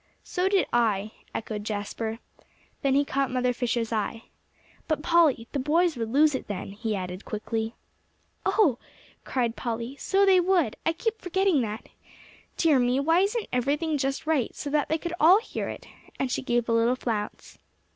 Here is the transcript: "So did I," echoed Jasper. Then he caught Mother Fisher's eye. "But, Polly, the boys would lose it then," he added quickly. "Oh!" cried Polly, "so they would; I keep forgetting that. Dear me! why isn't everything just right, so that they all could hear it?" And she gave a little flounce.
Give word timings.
"So 0.23 0.49
did 0.49 0.65
I," 0.73 1.11
echoed 1.35 1.63
Jasper. 1.63 2.17
Then 2.81 2.95
he 2.95 3.05
caught 3.05 3.29
Mother 3.29 3.53
Fisher's 3.53 3.93
eye. 3.93 4.23
"But, 4.87 5.03
Polly, 5.03 5.47
the 5.51 5.59
boys 5.59 5.95
would 5.95 6.09
lose 6.09 6.33
it 6.33 6.47
then," 6.47 6.71
he 6.71 6.95
added 6.95 7.23
quickly. 7.23 7.75
"Oh!" 8.43 8.79
cried 9.25 9.55
Polly, 9.55 9.95
"so 9.97 10.25
they 10.25 10.39
would; 10.39 10.75
I 10.87 10.93
keep 10.93 11.21
forgetting 11.21 11.61
that. 11.61 11.85
Dear 12.57 12.79
me! 12.79 12.99
why 12.99 13.19
isn't 13.19 13.45
everything 13.53 13.99
just 13.99 14.25
right, 14.25 14.55
so 14.55 14.71
that 14.71 14.89
they 14.89 14.99
all 15.19 15.37
could 15.37 15.45
hear 15.49 15.69
it?" 15.69 15.85
And 16.19 16.31
she 16.31 16.41
gave 16.41 16.67
a 16.67 16.71
little 16.73 16.95
flounce. 16.95 17.59